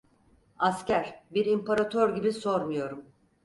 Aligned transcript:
Asker, 0.59 1.21
bir 1.31 1.45
İmparator 1.45 2.15
gibi 2.15 2.33
sormuyorum. 2.33 3.05